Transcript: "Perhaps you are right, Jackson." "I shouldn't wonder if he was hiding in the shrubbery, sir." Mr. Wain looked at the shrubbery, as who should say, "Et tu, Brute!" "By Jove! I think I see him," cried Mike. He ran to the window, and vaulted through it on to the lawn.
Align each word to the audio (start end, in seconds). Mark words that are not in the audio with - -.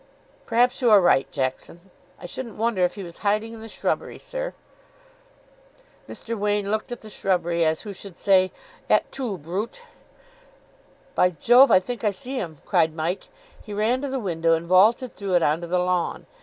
"Perhaps 0.47 0.81
you 0.81 0.89
are 0.89 0.99
right, 0.99 1.29
Jackson." 1.29 1.91
"I 2.19 2.25
shouldn't 2.25 2.55
wonder 2.55 2.81
if 2.81 2.95
he 2.95 3.03
was 3.03 3.19
hiding 3.19 3.53
in 3.53 3.61
the 3.61 3.67
shrubbery, 3.67 4.17
sir." 4.17 4.55
Mr. 6.09 6.35
Wain 6.35 6.71
looked 6.71 6.91
at 6.91 7.01
the 7.01 7.09
shrubbery, 7.11 7.63
as 7.63 7.81
who 7.81 7.93
should 7.93 8.17
say, 8.17 8.51
"Et 8.89 9.05
tu, 9.11 9.37
Brute!" 9.37 9.83
"By 11.13 11.29
Jove! 11.29 11.69
I 11.69 11.79
think 11.79 12.03
I 12.03 12.09
see 12.09 12.33
him," 12.37 12.61
cried 12.65 12.95
Mike. 12.95 13.27
He 13.63 13.75
ran 13.75 14.01
to 14.01 14.07
the 14.09 14.19
window, 14.19 14.53
and 14.53 14.65
vaulted 14.65 15.13
through 15.13 15.35
it 15.35 15.43
on 15.43 15.61
to 15.61 15.67
the 15.67 15.77
lawn. 15.77 16.25